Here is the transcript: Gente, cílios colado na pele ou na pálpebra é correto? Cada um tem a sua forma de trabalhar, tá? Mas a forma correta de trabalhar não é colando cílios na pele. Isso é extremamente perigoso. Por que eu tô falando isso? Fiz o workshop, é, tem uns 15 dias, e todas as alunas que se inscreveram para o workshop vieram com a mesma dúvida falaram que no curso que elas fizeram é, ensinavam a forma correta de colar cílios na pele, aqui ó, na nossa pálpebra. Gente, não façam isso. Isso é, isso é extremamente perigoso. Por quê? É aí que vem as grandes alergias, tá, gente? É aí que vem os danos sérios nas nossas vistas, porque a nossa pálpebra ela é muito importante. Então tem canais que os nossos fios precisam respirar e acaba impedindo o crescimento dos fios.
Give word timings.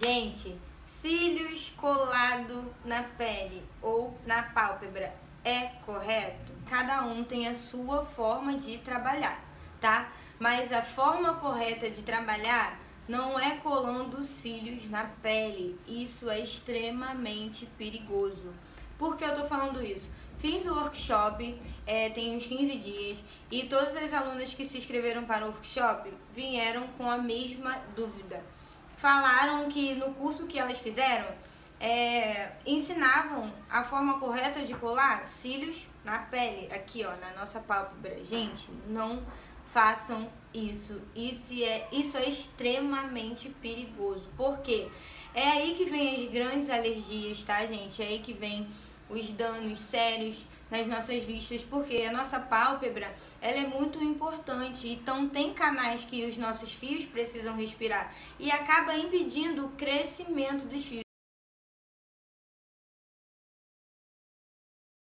Gente, 0.00 0.56
cílios 0.86 1.72
colado 1.76 2.72
na 2.84 3.02
pele 3.02 3.64
ou 3.82 4.16
na 4.24 4.44
pálpebra 4.44 5.12
é 5.44 5.72
correto? 5.84 6.52
Cada 6.68 7.04
um 7.04 7.24
tem 7.24 7.48
a 7.48 7.56
sua 7.56 8.04
forma 8.04 8.56
de 8.56 8.78
trabalhar, 8.78 9.42
tá? 9.80 10.08
Mas 10.38 10.72
a 10.72 10.82
forma 10.82 11.34
correta 11.34 11.90
de 11.90 12.02
trabalhar 12.02 12.78
não 13.08 13.40
é 13.40 13.56
colando 13.56 14.22
cílios 14.22 14.88
na 14.88 15.02
pele. 15.20 15.76
Isso 15.88 16.30
é 16.30 16.38
extremamente 16.38 17.66
perigoso. 17.76 18.54
Por 18.96 19.16
que 19.16 19.24
eu 19.24 19.34
tô 19.34 19.46
falando 19.46 19.84
isso? 19.84 20.08
Fiz 20.38 20.64
o 20.66 20.76
workshop, 20.76 21.60
é, 21.84 22.08
tem 22.10 22.36
uns 22.36 22.46
15 22.46 22.76
dias, 22.78 23.24
e 23.50 23.64
todas 23.64 23.96
as 23.96 24.12
alunas 24.12 24.54
que 24.54 24.64
se 24.64 24.78
inscreveram 24.78 25.24
para 25.24 25.44
o 25.44 25.48
workshop 25.48 26.08
vieram 26.36 26.86
com 26.96 27.10
a 27.10 27.18
mesma 27.18 27.80
dúvida 27.96 28.44
falaram 28.98 29.68
que 29.68 29.94
no 29.94 30.12
curso 30.14 30.46
que 30.46 30.58
elas 30.58 30.78
fizeram 30.78 31.26
é, 31.80 32.50
ensinavam 32.66 33.52
a 33.70 33.84
forma 33.84 34.18
correta 34.18 34.62
de 34.62 34.74
colar 34.74 35.24
cílios 35.24 35.86
na 36.04 36.18
pele, 36.18 36.68
aqui 36.72 37.04
ó, 37.04 37.16
na 37.16 37.32
nossa 37.38 37.60
pálpebra. 37.60 38.22
Gente, 38.22 38.68
não 38.88 39.22
façam 39.66 40.28
isso. 40.52 41.00
Isso 41.14 41.52
é, 41.62 41.86
isso 41.92 42.16
é 42.16 42.28
extremamente 42.28 43.48
perigoso. 43.48 44.28
Por 44.36 44.58
quê? 44.58 44.88
É 45.32 45.48
aí 45.48 45.74
que 45.74 45.84
vem 45.84 46.16
as 46.16 46.30
grandes 46.30 46.68
alergias, 46.68 47.44
tá, 47.44 47.64
gente? 47.64 48.02
É 48.02 48.06
aí 48.06 48.18
que 48.18 48.32
vem 48.32 48.66
os 49.10 49.30
danos 49.30 49.78
sérios 49.78 50.46
nas 50.70 50.86
nossas 50.86 51.22
vistas, 51.22 51.62
porque 51.62 51.96
a 52.08 52.12
nossa 52.12 52.38
pálpebra 52.38 53.14
ela 53.40 53.58
é 53.58 53.66
muito 53.66 54.02
importante. 54.02 54.88
Então 54.88 55.28
tem 55.28 55.52
canais 55.54 56.04
que 56.04 56.24
os 56.26 56.36
nossos 56.36 56.72
fios 56.72 57.04
precisam 57.04 57.56
respirar 57.56 58.14
e 58.38 58.50
acaba 58.50 58.94
impedindo 58.94 59.66
o 59.66 59.70
crescimento 59.70 60.66
dos 60.66 60.84
fios. 60.84 61.07